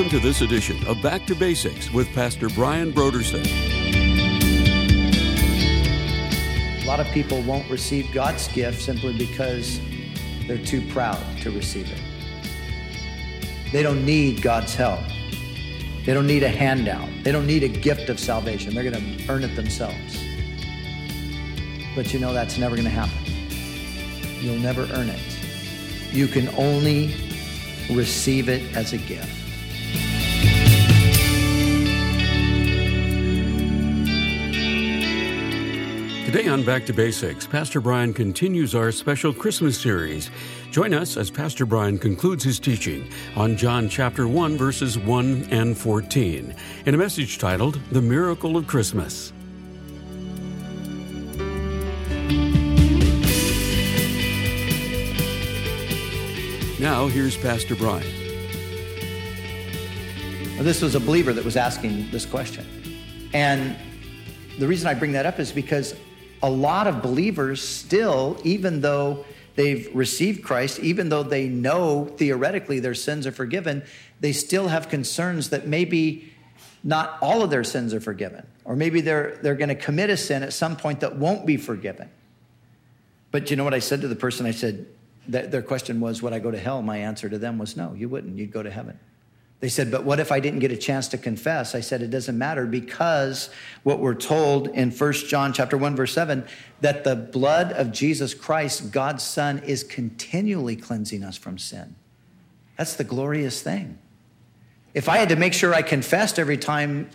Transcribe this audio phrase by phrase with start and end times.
[0.00, 3.44] Welcome to this edition of Back to Basics with Pastor Brian Broderson.
[6.82, 9.78] A lot of people won't receive God's gift simply because
[10.46, 12.00] they're too proud to receive it.
[13.72, 15.00] They don't need God's help.
[16.06, 17.10] They don't need a handout.
[17.22, 18.74] They don't need a gift of salvation.
[18.74, 20.24] They're going to earn it themselves.
[21.94, 23.18] But you know that's never going to happen.
[24.42, 25.20] You'll never earn it.
[26.10, 27.14] You can only
[27.90, 29.39] receive it as a gift.
[36.30, 40.30] Today on Back to Basics, Pastor Brian continues our special Christmas series.
[40.70, 45.76] Join us as Pastor Brian concludes his teaching on John chapter 1 verses 1 and
[45.76, 46.54] 14
[46.86, 49.32] in a message titled The Miracle of Christmas.
[56.78, 58.06] Now, here's Pastor Brian.
[60.60, 62.64] This was a believer that was asking this question.
[63.32, 63.76] And
[64.60, 65.96] the reason I bring that up is because
[66.42, 69.24] a lot of believers still, even though
[69.56, 73.82] they've received Christ, even though they know theoretically their sins are forgiven,
[74.20, 76.32] they still have concerns that maybe
[76.82, 80.16] not all of their sins are forgiven, or maybe they're, they're going to commit a
[80.16, 82.08] sin at some point that won't be forgiven.
[83.30, 84.46] But you know what I said to the person?
[84.46, 84.86] I said,
[85.30, 86.82] that their question was, Would I go to hell?
[86.82, 88.36] My answer to them was, No, you wouldn't.
[88.36, 88.98] You'd go to heaven.
[89.60, 91.74] They said, But what if I didn't get a chance to confess?
[91.74, 93.50] I said, It doesn't matter because
[93.82, 96.46] what we're told in 1 John chapter 1, verse 7,
[96.80, 101.94] that the blood of Jesus Christ, God's Son, is continually cleansing us from sin.
[102.76, 103.98] That's the glorious thing.
[104.94, 107.10] If I had to make sure I confessed every time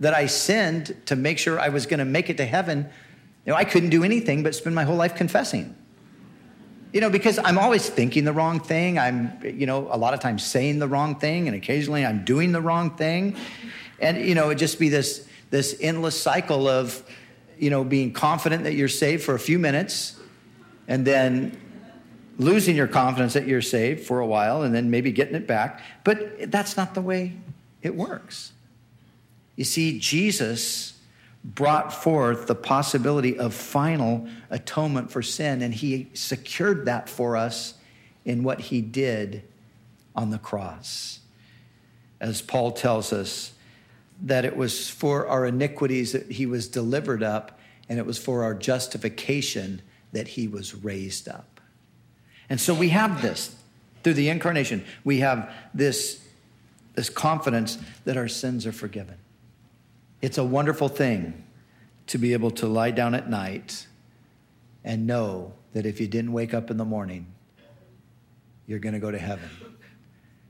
[0.00, 2.90] that I sinned to make sure I was going to make it to heaven,
[3.46, 5.76] you know, I couldn't do anything but spend my whole life confessing.
[6.92, 8.98] You know, because I'm always thinking the wrong thing.
[8.98, 12.50] I'm, you know, a lot of times saying the wrong thing, and occasionally I'm doing
[12.50, 13.36] the wrong thing.
[14.00, 17.02] And, you know, it'd just be this, this endless cycle of,
[17.58, 20.16] you know, being confident that you're saved for a few minutes
[20.88, 21.56] and then
[22.38, 25.82] losing your confidence that you're saved for a while and then maybe getting it back.
[26.02, 27.34] But that's not the way
[27.82, 28.52] it works.
[29.54, 30.94] You see, Jesus
[31.44, 37.74] brought forth the possibility of final atonement for sin, and he secured that for us
[38.24, 39.42] in what he did
[40.14, 41.20] on the cross.
[42.20, 43.52] As Paul tells us,
[44.22, 47.58] that it was for our iniquities that he was delivered up,
[47.88, 49.80] and it was for our justification
[50.12, 51.60] that he was raised up.
[52.48, 53.54] And so we have this
[54.02, 54.84] through the incarnation.
[55.04, 56.22] We have this,
[56.94, 59.16] this confidence that our sins are forgiven.
[60.22, 61.44] It's a wonderful thing
[62.08, 63.86] to be able to lie down at night
[64.84, 67.26] and know that if you didn't wake up in the morning,
[68.66, 69.48] you're going to go to heaven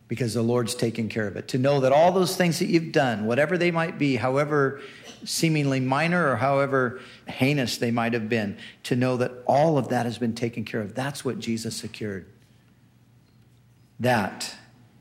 [0.08, 1.48] because the Lord's taking care of it.
[1.48, 4.80] To know that all those things that you've done, whatever they might be, however
[5.24, 10.06] seemingly minor or however heinous they might have been, to know that all of that
[10.06, 10.94] has been taken care of.
[10.94, 12.26] That's what Jesus secured.
[14.00, 14.56] That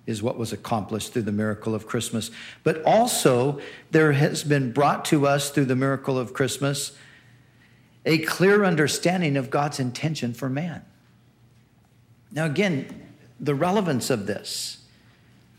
[0.09, 2.31] is what was accomplished through the miracle of Christmas.
[2.63, 3.61] But also,
[3.91, 6.97] there has been brought to us through the miracle of Christmas
[8.05, 10.83] a clear understanding of God's intention for man.
[12.31, 14.83] Now, again, the relevance of this.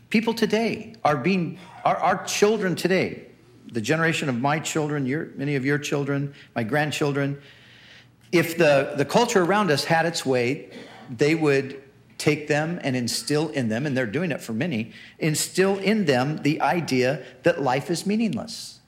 [0.09, 3.27] People today are being, our, our children today,
[3.71, 7.41] the generation of my children, your, many of your children, my grandchildren,
[8.33, 10.71] if the, the culture around us had its way,
[11.09, 11.81] they would
[12.21, 16.37] take them and instill in them, and they're doing it for many, instill in them
[16.43, 18.79] the idea that life is meaningless.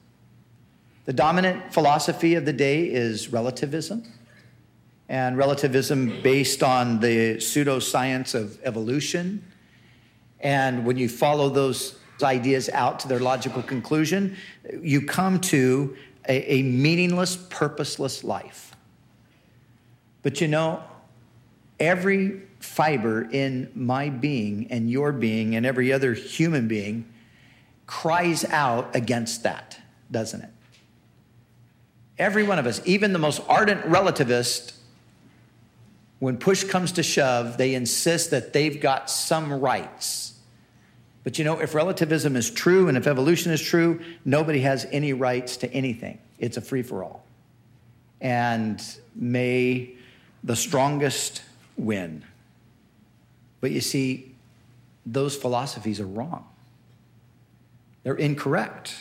[1.06, 4.04] The dominant philosophy of the day is relativism,
[5.10, 9.44] and relativism based on the pseudoscience of evolution.
[10.40, 14.38] And when you follow those ideas out to their logical conclusion,
[14.80, 15.98] you come to
[16.30, 18.76] a, a meaningless, purposeless life.
[20.22, 20.84] But you know,
[21.80, 27.06] every fiber in my being and your being and every other human being
[27.86, 29.78] cries out against that,
[30.10, 30.50] doesn't it?
[32.18, 34.74] Every one of us, even the most ardent relativist,
[36.20, 40.40] when push comes to shove, they insist that they've got some rights.
[41.26, 45.12] But you know, if relativism is true and if evolution is true, nobody has any
[45.12, 46.20] rights to anything.
[46.40, 47.26] It's a free for all.
[48.22, 48.82] And
[49.16, 49.96] may
[50.44, 51.42] the strongest
[51.78, 52.24] win.
[53.64, 54.36] But you see,
[55.06, 56.46] those philosophies are wrong.
[58.04, 58.94] They're incorrect.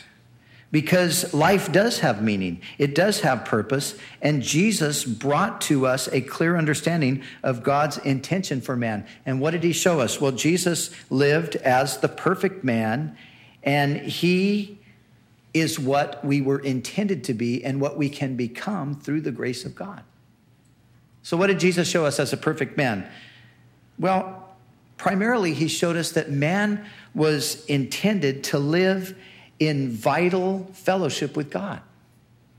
[0.71, 6.21] because life does have meaning, it does have purpose, and Jesus brought to us a
[6.21, 9.05] clear understanding of God's intention for man.
[9.27, 10.21] And what did he show us?
[10.21, 13.17] Well, Jesus lived as the perfect man,
[13.65, 14.79] and he
[15.53, 19.65] is what we were intended to be and what we can become through the grace
[19.65, 20.05] of God.
[21.25, 23.11] So, what did Jesus show us as a perfect man?
[23.99, 24.42] Well,
[25.03, 29.19] primarily, he showed us that man was intended to live
[29.59, 31.83] in vital fellowship with God.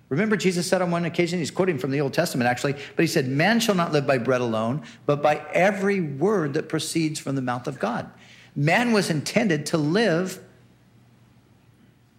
[0.10, 3.08] Remember, Jesus said on one occasion, he's quoting from the Old Testament actually, but he
[3.08, 7.38] said, Man shall not live by bread alone, but by every word that proceeds from
[7.38, 8.12] the mouth of God.
[8.58, 10.44] Man was intended to live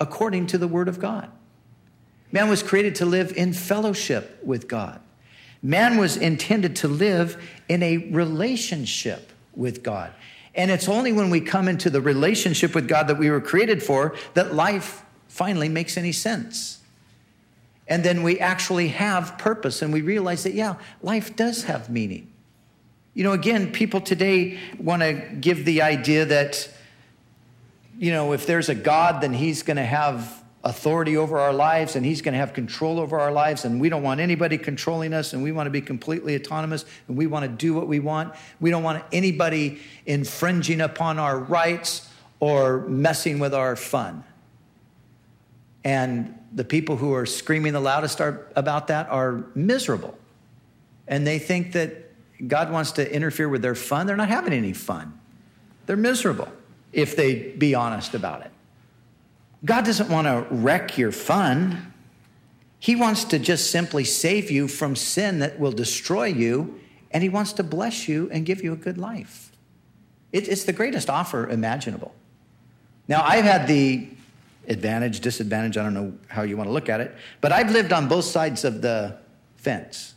[0.00, 1.30] according to the word of God.
[2.32, 5.02] Man was created to live in fellowship with God.
[5.62, 7.36] Man was intended to live
[7.68, 10.12] in a relationship with God.
[10.54, 13.82] And it's only when we come into the relationship with God that we were created
[13.82, 16.78] for that life finally makes any sense.
[17.88, 22.30] And then we actually have purpose and we realize that, yeah, life does have meaning.
[23.14, 26.68] You know, again, people today want to give the idea that,
[27.98, 31.94] you know, if there's a God, then he's going to have authority over our lives
[31.94, 35.12] and he's going to have control over our lives and we don't want anybody controlling
[35.12, 38.00] us and we want to be completely autonomous and we want to do what we
[38.00, 38.34] want.
[38.60, 42.08] We don't want anybody infringing upon our rights
[42.40, 44.24] or messing with our fun.
[45.84, 50.16] And the people who are screaming the loudest are, about that are miserable.
[51.06, 52.10] And they think that
[52.48, 54.06] god wants to interfere with their fun.
[54.06, 55.20] They're not having any fun.
[55.84, 56.48] They're miserable
[56.90, 58.50] if they be honest about it
[59.64, 61.92] God doesn't want to wreck your fun.
[62.78, 66.80] He wants to just simply save you from sin that will destroy you,
[67.10, 69.52] and He wants to bless you and give you a good life.
[70.32, 72.12] it's the greatest offer imaginable.
[73.06, 74.08] Now, I've had the
[74.66, 77.92] advantage, disadvantage, I don't know how you want to look at it, but I've lived
[77.92, 79.18] on both sides of the
[79.56, 80.14] fence.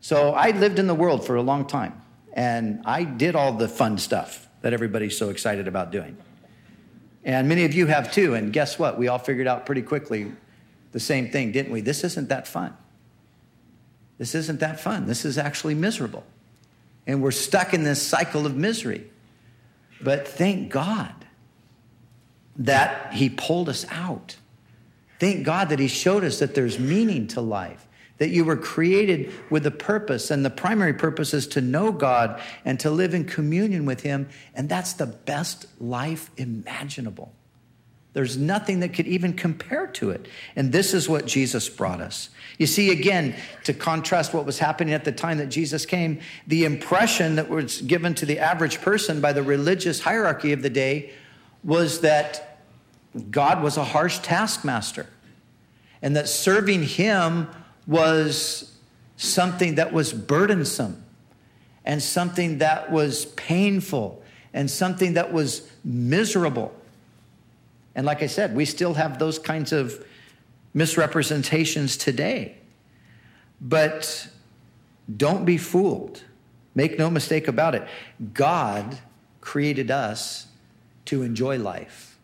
[0.00, 2.00] So I lived in the world for a long time,
[2.32, 6.16] and I did all the fun stuff that everybody's so excited about doing.
[7.26, 8.34] And many of you have too.
[8.34, 8.96] And guess what?
[8.96, 10.32] We all figured out pretty quickly
[10.92, 11.80] the same thing, didn't we?
[11.80, 12.74] This isn't that fun.
[14.16, 15.06] This isn't that fun.
[15.06, 16.24] This is actually miserable.
[17.04, 19.10] And we're stuck in this cycle of misery.
[20.00, 21.12] But thank God
[22.56, 24.36] that He pulled us out.
[25.18, 27.85] Thank God that He showed us that there's meaning to life
[28.18, 32.40] that you were created with a purpose, and the primary purpose is to know God
[32.64, 37.32] and to live in communion with Him, and that's the best life imaginable.
[38.16, 40.26] There's nothing that could even compare to it.
[40.56, 42.30] And this is what Jesus brought us.
[42.56, 43.34] You see, again,
[43.64, 47.82] to contrast what was happening at the time that Jesus came, the impression that was
[47.82, 51.12] given to the average person by the religious hierarchy of the day
[51.62, 52.58] was that
[53.30, 55.06] God was a harsh taskmaster
[56.00, 57.48] and that serving Him
[57.86, 58.76] was
[59.16, 61.02] something that was burdensome
[61.84, 64.22] and something that was painful
[64.52, 66.74] and something that was miserable.
[67.94, 70.04] And like I said, we still have those kinds of
[70.74, 72.58] misrepresentations today.
[73.60, 74.28] But
[75.14, 76.22] don't be fooled.
[76.74, 77.86] Make no mistake about it.
[78.34, 78.98] God
[79.40, 80.48] created us
[81.06, 82.18] to enjoy life,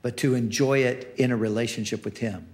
[0.00, 2.46] but to enjoy it in a relationship with Him.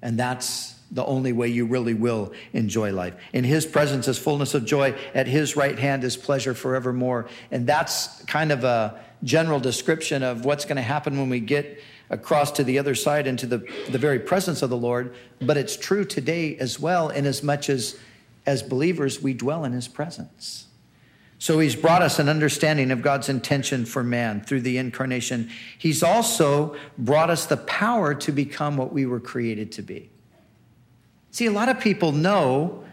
[0.00, 3.14] And that's the only way you really will enjoy life.
[3.32, 4.94] In his presence is fullness of joy.
[5.14, 7.28] At his right hand is pleasure forevermore.
[7.50, 11.80] And that's kind of a general description of what's going to happen when we get
[12.10, 13.58] across to the other side into the,
[13.88, 15.14] the very presence of the Lord.
[15.40, 17.98] But it's true today as well, in as much as
[18.46, 20.66] as believers we dwell in his presence.
[21.38, 25.50] So he's brought us an understanding of God's intention for man through the incarnation.
[25.76, 30.11] He's also brought us the power to become what we were created to be.
[31.32, 32.84] See, a lot of people know,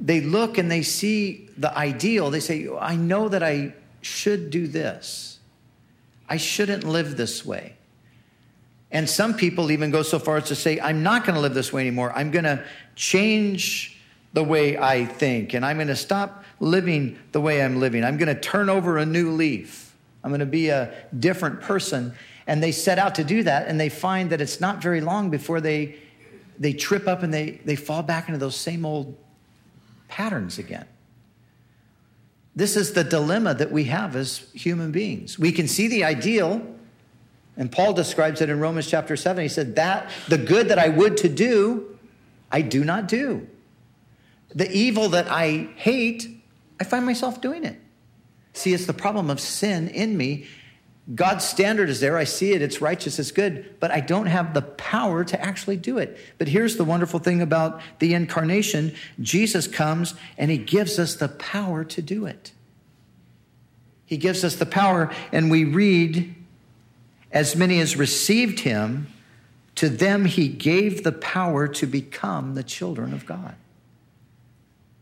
[0.00, 2.30] they look and they see the ideal.
[2.30, 5.38] They say, I know that I should do this.
[6.28, 7.76] I shouldn't live this way.
[8.90, 11.54] And some people even go so far as to say, I'm not going to live
[11.54, 12.12] this way anymore.
[12.14, 13.98] I'm going to change
[14.32, 18.04] the way I think, and I'm going to stop living the way I'm living.
[18.04, 19.94] I'm going to turn over a new leaf.
[20.22, 22.14] I'm going to be a different person.
[22.46, 25.30] And they set out to do that, and they find that it's not very long
[25.30, 25.96] before they
[26.62, 29.16] they trip up and they, they fall back into those same old
[30.06, 30.86] patterns again.
[32.54, 35.36] This is the dilemma that we have as human beings.
[35.36, 36.64] We can see the ideal,
[37.56, 39.42] and Paul describes it in Romans chapter 7.
[39.42, 41.98] He said, That the good that I would to do,
[42.52, 43.48] I do not do.
[44.54, 46.28] The evil that I hate,
[46.78, 47.80] I find myself doing it.
[48.52, 50.46] See, it's the problem of sin in me
[51.14, 52.16] God's standard is there.
[52.16, 52.62] I see it.
[52.62, 53.18] It's righteous.
[53.18, 53.74] It's good.
[53.80, 56.16] But I don't have the power to actually do it.
[56.38, 61.28] But here's the wonderful thing about the incarnation Jesus comes and he gives us the
[61.28, 62.52] power to do it.
[64.06, 66.34] He gives us the power, and we read,
[67.30, 69.06] as many as received him,
[69.76, 73.54] to them he gave the power to become the children of God.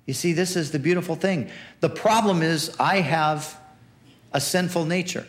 [0.07, 1.50] You see, this is the beautiful thing.
[1.80, 3.61] The problem is, I have
[4.33, 5.26] a sinful nature.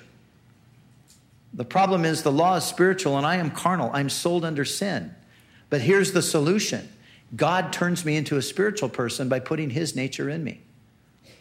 [1.54, 3.92] The problem is the law is spiritual and I am carnal.
[3.94, 5.14] I'm sold under sin.
[5.70, 6.90] But here's the solution
[7.36, 10.62] God turns me into a spiritual person by putting his nature in me.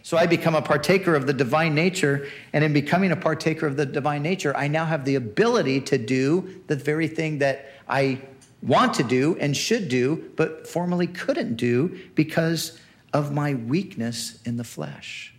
[0.03, 3.77] So I become a partaker of the divine nature, and in becoming a partaker of
[3.77, 8.23] the divine nature, I now have the ability to do the very thing that I
[8.63, 12.79] want to do and should do, but formerly couldn't do because
[13.13, 15.35] of my weakness in the flesh.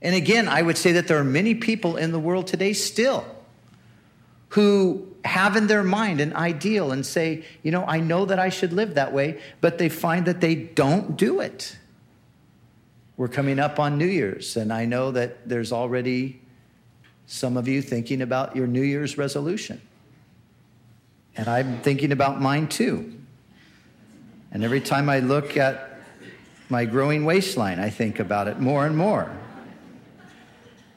[0.00, 3.26] And again, I would say that there are many people in the world today still
[4.50, 8.48] who have in their mind an ideal and say, you know, I know that I
[8.48, 11.76] should live that way, but they find that they don't do it.
[13.16, 16.40] We're coming up on New Year's, and I know that there's already
[17.26, 19.80] some of you thinking about your New Year's resolution.
[21.36, 23.16] And I'm thinking about mine too.
[24.50, 26.00] And every time I look at
[26.68, 29.30] my growing waistline, I think about it more and more.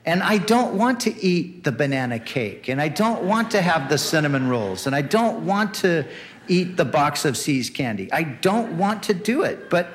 [0.06, 3.88] And I don't want to eat the banana cake, and I don't want to have
[3.88, 6.06] the cinnamon rolls, and I don't want to
[6.50, 8.12] eat the box of See's candy.
[8.12, 9.70] I don't want to do it.
[9.70, 9.88] But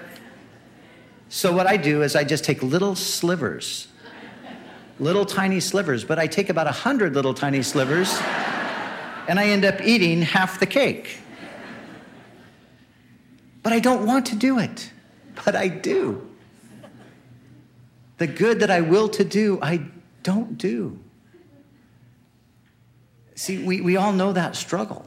[1.28, 3.88] so what I do is I just take little slivers,
[4.98, 8.18] little tiny slivers, but I take about a hundred little tiny slivers,
[9.28, 11.18] and I end up eating half the cake.
[13.62, 14.90] But I don't want to do it,
[15.44, 16.26] but I do.
[18.16, 19.82] The good that I will to do, I
[20.22, 20.98] don't do.
[23.34, 25.06] See, we, we all know that struggle.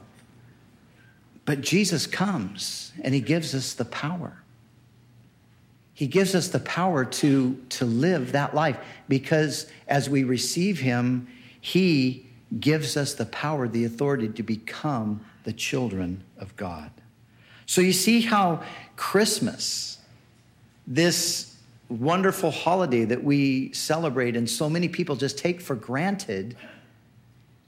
[1.44, 4.42] But Jesus comes and he gives us the power.
[5.94, 8.78] He gives us the power to, to live that life
[9.08, 11.28] because as we receive him,
[11.60, 12.26] he
[12.58, 16.90] gives us the power, the authority to become the children of God.
[17.66, 18.62] So you see how
[18.96, 19.98] Christmas,
[20.86, 21.51] this
[21.92, 26.56] wonderful holiday that we celebrate and so many people just take for granted.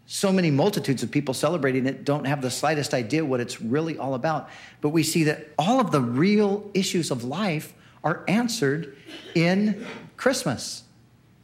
[0.07, 3.99] So many multitudes of people celebrating it don't have the slightest idea what it's really
[3.99, 4.49] all about.
[4.81, 8.97] But we see that all of the real issues of life are answered
[9.35, 10.85] in Christmas,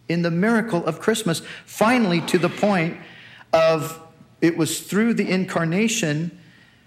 [0.08, 1.42] in the miracle of Christmas.
[1.64, 2.98] Finally, to the point
[3.52, 4.00] of
[4.40, 6.38] it was through the incarnation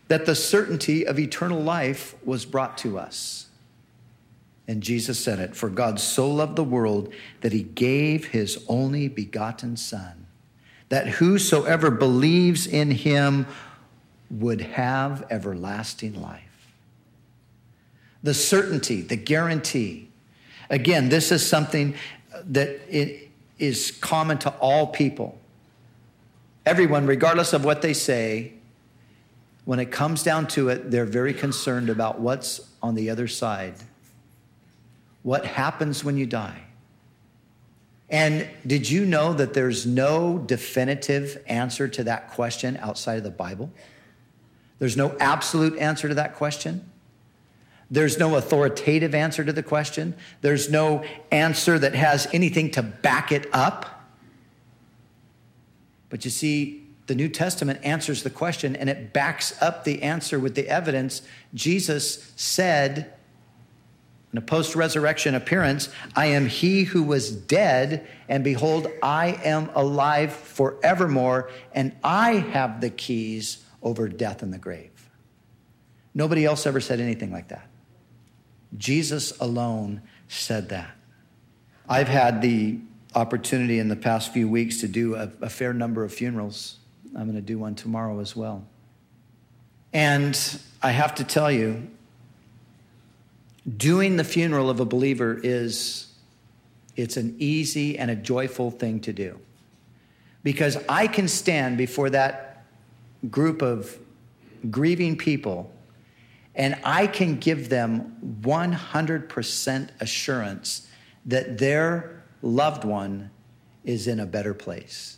[0.07, 3.42] that the certainty of eternal life was brought to us.
[4.67, 9.07] And Jesus said it For God so loved the world that he gave his only
[9.07, 10.27] begotten Son,
[10.89, 13.45] that whosoever believes in him
[14.29, 16.41] would have everlasting life.
[18.23, 20.09] The certainty, the guarantee.
[20.69, 21.95] Again, this is something
[22.45, 23.29] that it
[23.59, 25.37] is common to all people.
[26.65, 28.53] Everyone, regardless of what they say,
[29.65, 33.75] when it comes down to it, they're very concerned about what's on the other side
[35.23, 36.61] what happens when you die.
[38.09, 43.31] And did you know that there's no definitive answer to that question outside of the
[43.31, 43.71] Bible?
[44.77, 46.89] There's no absolute answer to that question.
[47.89, 50.15] There's no authoritative answer to the question.
[50.41, 54.03] There's no answer that has anything to back it up.
[56.09, 60.39] But you see, the New Testament answers the question and it backs up the answer
[60.39, 61.21] with the evidence.
[61.53, 63.13] Jesus said,
[64.33, 69.69] in a post resurrection appearance, I am he who was dead, and behold, I am
[69.75, 74.89] alive forevermore, and I have the keys over death and the grave.
[76.15, 77.67] Nobody else ever said anything like that.
[78.75, 80.89] Jesus alone said that.
[81.87, 82.79] I've had the
[83.13, 86.77] opportunity in the past few weeks to do a, a fair number of funerals.
[87.15, 88.65] I'm going to do one tomorrow as well.
[89.91, 90.35] And
[90.81, 91.87] I have to tell you,
[93.77, 96.07] doing the funeral of a believer is
[96.95, 99.39] it's an easy and a joyful thing to do.
[100.43, 102.65] Because i can stand before that
[103.29, 103.97] group of
[104.69, 105.71] grieving people
[106.55, 110.87] and i can give them 100% assurance
[111.25, 113.31] that their loved one
[113.85, 115.17] is in a better place.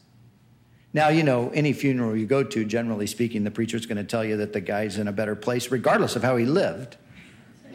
[0.93, 4.23] Now, you know, any funeral you go to, generally speaking, the preacher's going to tell
[4.23, 6.95] you that the guy's in a better place, regardless of how he lived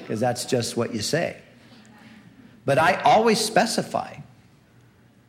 [0.00, 1.36] because that's just what you say.
[2.64, 4.16] But I always specify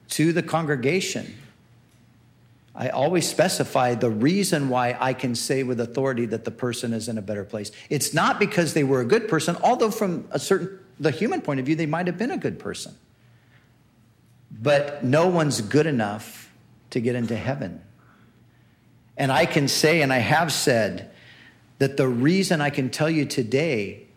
[0.09, 1.35] to the congregation
[2.73, 7.09] I always specify the reason why I can say with authority that the person is
[7.09, 7.71] in a better place.
[7.89, 11.59] It's not because they were a good person, although from a certain the human point
[11.59, 12.95] of view they might have been a good person.
[14.51, 16.51] But no one's good enough
[16.91, 17.81] to get into heaven.
[19.17, 21.11] And I can say and I have said
[21.79, 24.07] that the reason I can tell you today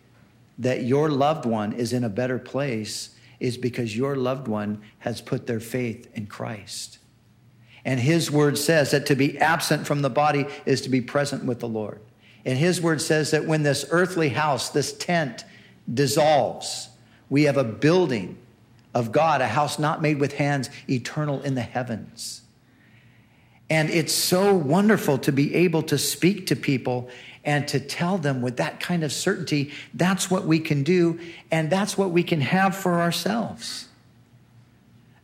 [0.58, 5.20] that your loved one is in a better place is because your loved one has
[5.20, 6.98] put their faith in Christ.
[7.84, 11.44] And his word says that to be absent from the body is to be present
[11.44, 12.00] with the Lord.
[12.44, 15.44] And his word says that when this earthly house, this tent,
[15.92, 16.88] dissolves,
[17.28, 18.38] we have a building
[18.94, 22.42] of God, a house not made with hands, eternal in the heavens.
[23.68, 27.08] And it's so wonderful to be able to speak to people
[27.44, 31.18] and to tell them with that kind of certainty that's what we can do
[31.50, 33.88] and that's what we can have for ourselves.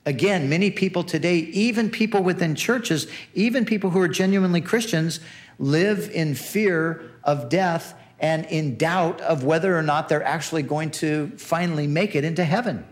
[0.06, 5.20] Again, many people today, even people within churches, even people who are genuinely Christians,
[5.58, 10.90] live in fear of death and in doubt of whether or not they're actually going
[10.90, 12.84] to finally make it into heaven.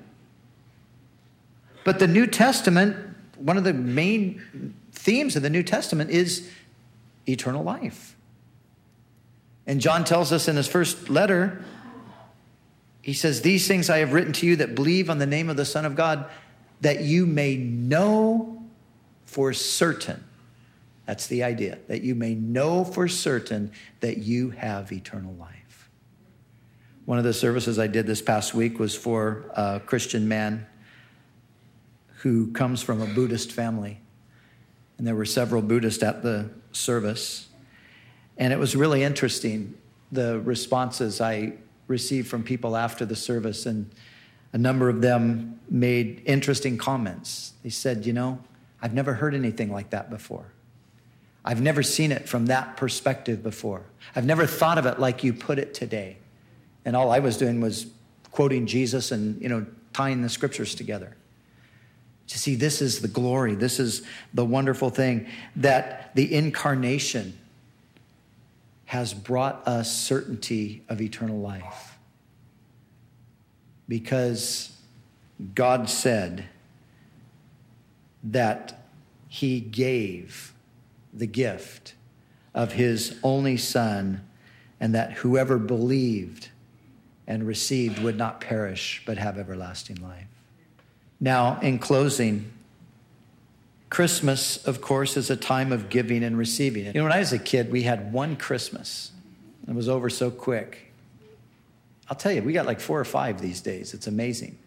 [1.84, 2.96] But the New Testament,
[3.36, 6.50] one of the main themes of the New Testament is
[7.26, 8.17] eternal life.
[9.68, 11.62] And John tells us in his first letter,
[13.02, 15.56] he says, These things I have written to you that believe on the name of
[15.58, 16.24] the Son of God,
[16.80, 18.64] that you may know
[19.26, 20.24] for certain.
[21.04, 25.90] That's the idea, that you may know for certain that you have eternal life.
[27.04, 30.66] One of the services I did this past week was for a Christian man
[32.16, 34.00] who comes from a Buddhist family.
[34.96, 37.47] And there were several Buddhists at the service.
[38.38, 39.74] And it was really interesting
[40.10, 41.54] the responses I
[41.88, 43.66] received from people after the service.
[43.66, 43.90] And
[44.52, 47.52] a number of them made interesting comments.
[47.62, 48.40] They said, You know,
[48.80, 50.52] I've never heard anything like that before.
[51.44, 53.82] I've never seen it from that perspective before.
[54.14, 56.18] I've never thought of it like you put it today.
[56.84, 57.86] And all I was doing was
[58.30, 61.16] quoting Jesus and, you know, tying the scriptures together.
[62.28, 64.02] To see, this is the glory, this is
[64.34, 67.38] the wonderful thing that the incarnation
[68.88, 71.98] has brought us certainty of eternal life.
[73.86, 74.72] Because
[75.54, 76.46] God said
[78.24, 78.80] that
[79.28, 80.54] He gave
[81.12, 81.92] the gift
[82.54, 84.26] of His only Son,
[84.80, 86.48] and that whoever believed
[87.26, 90.28] and received would not perish but have everlasting life.
[91.20, 92.50] Now, in closing,
[93.90, 96.86] Christmas, of course, is a time of giving and receiving.
[96.86, 99.12] You know, when I was a kid, we had one Christmas.
[99.66, 100.92] It was over so quick.
[102.08, 103.94] I'll tell you, we got like four or five these days.
[103.94, 104.58] It's amazing.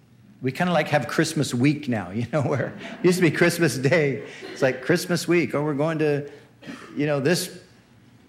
[0.41, 3.31] We kind of like have Christmas week now, you know, where it used to be
[3.31, 4.23] Christmas Day.
[4.51, 5.53] It's like Christmas week.
[5.53, 6.29] Oh, we're going to,
[6.95, 7.60] you know, this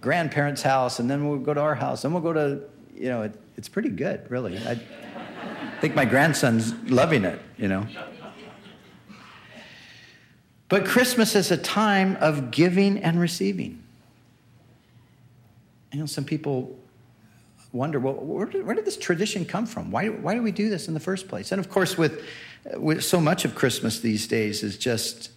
[0.00, 2.61] grandparents' house, and then we'll go to our house, and we'll go to,
[2.94, 4.59] you know, it, it's pretty good, really.
[4.59, 4.81] I
[5.81, 7.87] think my grandson's loving it, you know.
[10.72, 13.82] But Christmas is a time of giving and receiving.
[15.92, 16.78] You know, some people
[17.72, 19.90] wonder, well, where did, where did, this tradition come from?
[19.90, 21.52] Why, why do we do this in the first place?
[21.52, 22.24] And of course, with,
[22.74, 25.32] with so much of Christmas these days is just,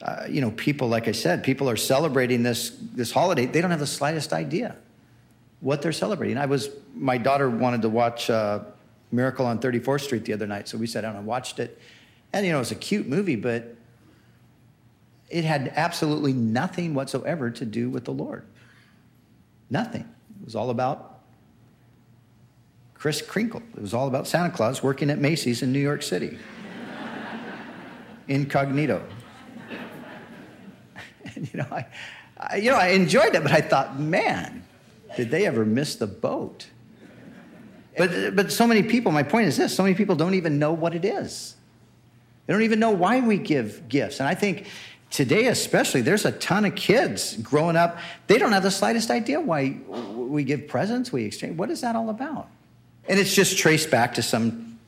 [0.00, 3.44] uh, you know, people, like I said, people are celebrating this, this holiday.
[3.44, 4.76] They don't have the slightest idea
[5.60, 6.38] what they're celebrating.
[6.38, 8.60] I was, my daughter wanted to watch uh,
[9.12, 11.78] Miracle on 34th Street the other night, so we sat down and watched it.
[12.32, 13.76] And, you know, it was a cute movie, but
[15.30, 18.44] it had absolutely nothing whatsoever to do with the Lord.
[19.70, 20.02] Nothing.
[20.02, 21.20] It was all about
[22.94, 23.62] Kris Kringle.
[23.76, 26.36] It was all about Santa Claus working at Macy's in New York City.
[28.28, 29.02] Incognito.
[31.24, 31.86] and, you know, I,
[32.36, 34.64] I, you know, I enjoyed it, but I thought, man,
[35.16, 36.66] did they ever miss the boat?
[37.96, 40.72] But, but so many people, my point is this so many people don't even know
[40.72, 41.54] what it is.
[42.46, 44.18] They don't even know why we give gifts.
[44.18, 44.66] And I think
[45.10, 49.40] today especially there's a ton of kids growing up they don't have the slightest idea
[49.40, 52.48] why we give presents we exchange what is that all about?
[53.08, 54.78] And it's just traced back to some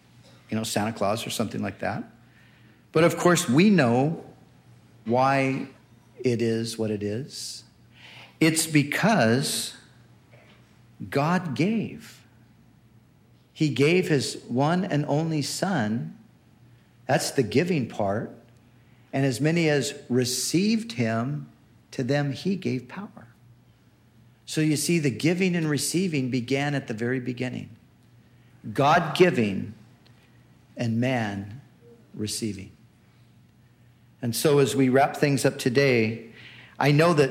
[0.49, 2.05] you know santa claus or something like that.
[2.93, 4.25] But of course we know
[5.05, 5.67] why
[6.19, 7.65] it is what it is.
[8.39, 9.75] It's because
[11.11, 12.21] god gave.
[13.53, 16.17] He gave his one and only son.
[17.07, 18.35] That's the giving part
[19.12, 21.48] and as many as received him,
[21.90, 23.29] to them he gave power.
[24.46, 27.70] So you see, the giving and receiving began at the very beginning
[28.72, 29.75] God giving
[30.77, 31.61] and man
[32.14, 32.70] receiving.
[34.20, 36.27] And so, as we wrap things up today,
[36.79, 37.31] I know that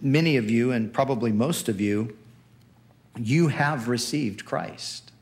[0.00, 2.16] many of you, and probably most of you,
[3.18, 5.12] you have received Christ.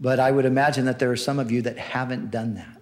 [0.00, 2.81] But I would imagine that there are some of you that haven't done that.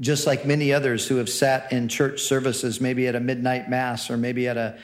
[0.00, 4.10] Just like many others who have sat in church services, maybe at a midnight mass
[4.10, 4.78] or maybe at a,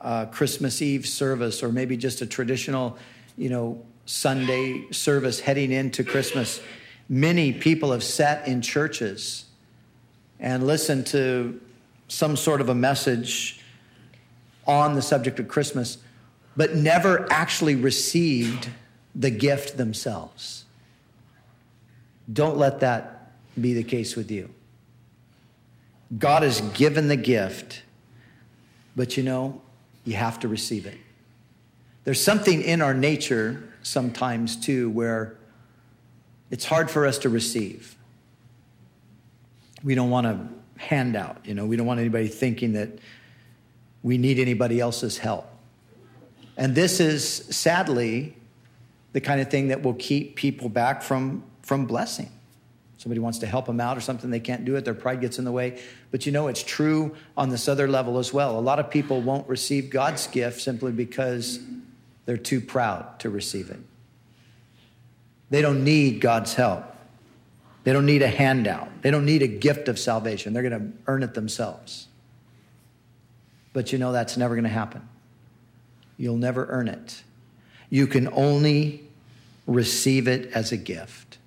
[0.00, 2.98] a Christmas Eve service or maybe just a traditional,
[3.36, 6.60] you know, Sunday service heading into Christmas.
[7.08, 9.44] Many people have sat in churches
[10.40, 11.60] and listened to
[12.08, 13.60] some sort of a message
[14.66, 15.98] on the subject of Christmas,
[16.56, 18.68] but never actually received
[19.14, 20.64] the gift themselves.
[22.32, 24.50] Don't let that be the case with you.
[26.18, 27.82] God has given the gift,
[28.94, 29.60] but you know,
[30.04, 30.98] you have to receive it.
[32.04, 35.36] There's something in our nature sometimes too where
[36.50, 37.96] it's hard for us to receive.
[39.82, 40.48] We don't want to
[40.80, 42.90] hand out, you know, we don't want anybody thinking that
[44.02, 45.48] we need anybody else's help.
[46.56, 48.36] And this is sadly
[49.12, 52.30] the kind of thing that will keep people back from, from blessing.
[52.98, 55.38] Somebody wants to help them out or something, they can't do it, their pride gets
[55.38, 55.80] in the way.
[56.10, 58.58] But you know, it's true on this other level as well.
[58.58, 61.60] A lot of people won't receive God's gift simply because
[62.24, 63.80] they're too proud to receive it.
[65.50, 66.84] They don't need God's help.
[67.84, 68.88] They don't need a handout.
[69.02, 70.52] They don't need a gift of salvation.
[70.52, 72.08] They're going to earn it themselves.
[73.72, 75.06] But you know that's never going to happen.
[76.16, 77.22] You'll never earn it.
[77.90, 79.04] You can only
[79.66, 81.38] receive it as a gift.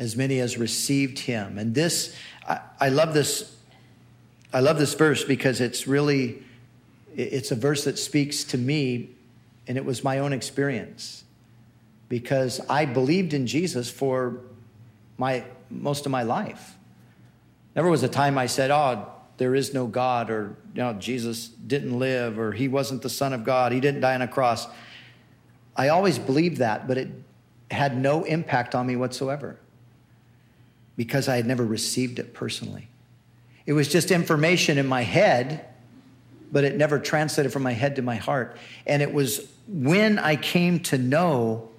[0.00, 1.58] As many as received him.
[1.58, 2.16] And this,
[2.48, 3.54] I, I love this.
[4.52, 6.42] I love this verse because it's really,
[7.14, 9.10] it's a verse that speaks to me,
[9.68, 11.22] and it was my own experience.
[12.08, 14.40] Because I believed in Jesus for
[15.18, 16.76] my most of my life.
[17.76, 21.48] Never was a time I said, "Oh, there is no God," or you know, Jesus
[21.48, 23.70] didn't live, or He wasn't the Son of God.
[23.70, 24.66] He didn't die on a cross.
[25.76, 27.10] I always believed that, but it
[27.70, 29.60] had no impact on me whatsoever
[31.00, 32.86] because I had never received it personally.
[33.64, 35.64] It was just information in my head,
[36.52, 38.58] but it never translated from my head to my heart.
[38.86, 41.70] And it was when I came to know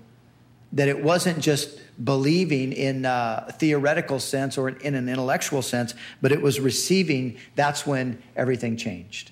[0.74, 6.32] that it wasn't just believing in a theoretical sense or in an intellectual sense, but
[6.32, 9.30] it was receiving, that's when everything changed.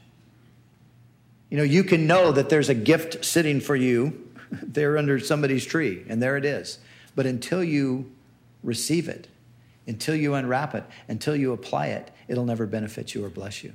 [1.49, 5.65] You know, you can know that there's a gift sitting for you there under somebody's
[5.65, 6.77] tree, and there it is.
[7.15, 8.11] But until you
[8.61, 9.27] receive it,
[9.89, 13.73] until you unwrap it, until you apply it, it'll never benefit you or bless you.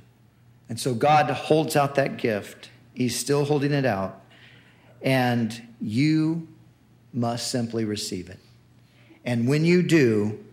[0.69, 2.69] And so God holds out that gift.
[2.93, 4.21] He's still holding it out.
[5.01, 6.47] And you
[7.13, 8.39] must simply receive it.
[9.23, 10.43] And when you do,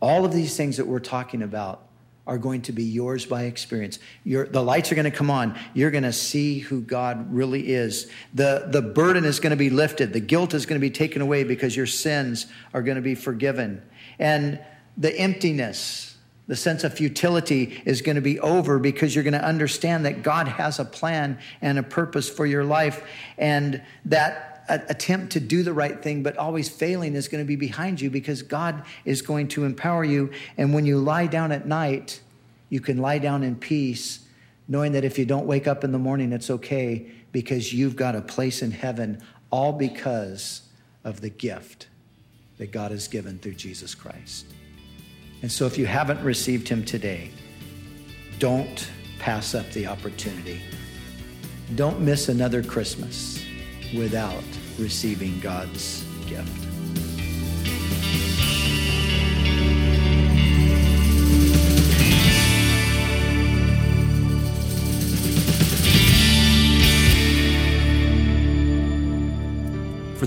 [0.00, 1.84] all of these things that we're talking about
[2.26, 3.98] are going to be yours by experience.
[4.24, 5.58] the lights are going to come on.
[5.72, 8.10] You're going to see who God really is.
[8.34, 10.12] The, the burden is going to be lifted.
[10.12, 13.14] The guilt is going to be taken away because your sins are going to be
[13.14, 13.82] forgiven.
[14.18, 14.60] And
[14.98, 16.16] the emptiness,
[16.48, 20.22] the sense of futility is going to be over because you're going to understand that
[20.22, 23.04] God has a plan and a purpose for your life.
[23.38, 27.56] And that attempt to do the right thing, but always failing is going to be
[27.56, 30.30] behind you because God is going to empower you.
[30.56, 32.20] And when you lie down at night,
[32.68, 34.20] you can lie down in peace,
[34.66, 38.14] knowing that if you don't wake up in the morning, it's okay because you've got
[38.14, 40.62] a place in heaven, all because
[41.04, 41.88] of the gift
[42.58, 44.46] that God has given through Jesus Christ.
[45.42, 47.30] And so if you haven't received him today,
[48.38, 50.60] don't pass up the opportunity.
[51.74, 53.44] Don't miss another Christmas
[53.96, 54.44] without
[54.78, 56.67] receiving God's gift.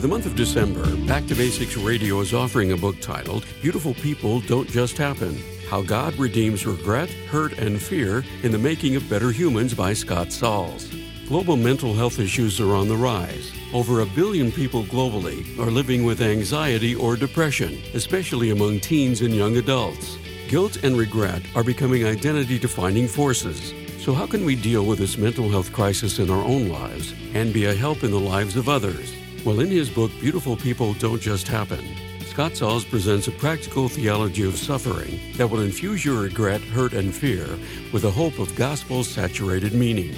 [0.01, 4.39] The month of December, Back to Basics Radio is offering a book titled Beautiful People
[4.41, 5.37] Don't Just Happen
[5.69, 10.31] How God Redeems Regret, Hurt, and Fear in the Making of Better Humans by Scott
[10.31, 10.91] Sauls.
[11.27, 13.51] Global mental health issues are on the rise.
[13.75, 19.35] Over a billion people globally are living with anxiety or depression, especially among teens and
[19.35, 20.17] young adults.
[20.47, 23.71] Guilt and regret are becoming identity defining forces.
[23.99, 27.53] So, how can we deal with this mental health crisis in our own lives and
[27.53, 29.20] be a help in the lives of others?
[29.43, 31.83] Well, in his book, Beautiful People Don't Just Happen,
[32.27, 37.11] Scott Sauls presents a practical theology of suffering that will infuse your regret, hurt, and
[37.11, 37.47] fear
[37.91, 40.13] with a hope of gospel saturated meaning.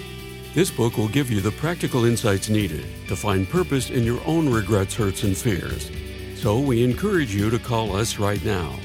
[0.54, 4.50] This book will give you the practical insights needed to find purpose in your own
[4.50, 5.90] regrets, hurts, and fears.
[6.36, 8.78] So we encourage you to call us right now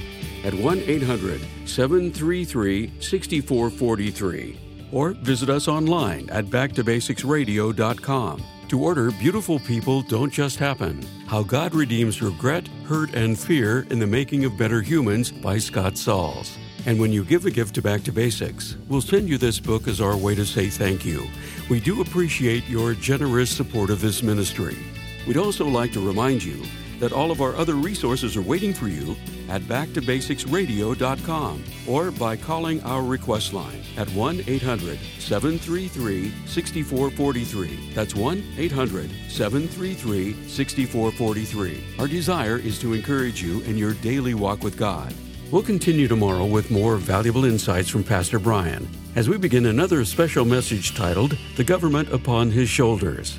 [0.44, 4.56] at 1 800 733 6443
[4.92, 8.44] or visit us online at backtobasicsradio.com.
[8.68, 13.98] To order Beautiful People Don't Just Happen How God Redeems Regret, Hurt, and Fear in
[13.98, 16.58] the Making of Better Humans by Scott Sauls.
[16.84, 19.88] And when you give a gift to Back to Basics, we'll send you this book
[19.88, 21.26] as our way to say thank you.
[21.70, 24.76] We do appreciate your generous support of this ministry.
[25.26, 26.62] We'd also like to remind you
[26.98, 29.16] that all of our other resources are waiting for you
[29.48, 37.92] at backtobasicsradio.com or by calling our request line at 1 800 733 6443.
[37.94, 41.84] That's 1 800 733 6443.
[41.98, 45.14] Our desire is to encourage you in your daily walk with God.
[45.50, 50.44] We'll continue tomorrow with more valuable insights from Pastor Brian as we begin another special
[50.44, 53.38] message titled The Government Upon His Shoulders.